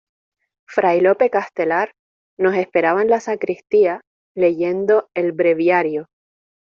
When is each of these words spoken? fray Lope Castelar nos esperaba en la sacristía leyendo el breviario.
fray 0.65 0.99
Lope 0.99 1.29
Castelar 1.29 1.93
nos 2.39 2.55
esperaba 2.55 3.03
en 3.03 3.09
la 3.11 3.19
sacristía 3.19 4.01
leyendo 4.35 5.11
el 5.13 5.31
breviario. 5.31 6.07